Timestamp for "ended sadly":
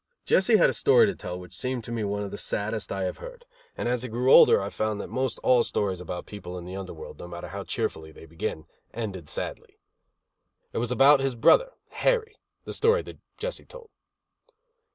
8.95-9.77